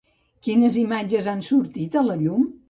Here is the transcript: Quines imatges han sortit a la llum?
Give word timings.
Quines 0.45 0.77
imatges 0.83 1.29
han 1.33 1.45
sortit 1.49 1.99
a 2.03 2.05
la 2.09 2.17
llum? 2.25 2.51